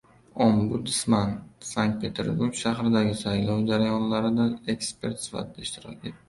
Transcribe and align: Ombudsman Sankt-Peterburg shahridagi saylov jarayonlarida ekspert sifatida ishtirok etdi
Ombudsman 0.43 1.35
Sankt-Peterburg 1.71 2.57
shahridagi 2.61 3.11
saylov 3.19 3.61
jarayonlarida 3.69 4.49
ekspert 4.77 5.23
sifatida 5.29 5.67
ishtirok 5.69 5.95
etdi 6.13 6.17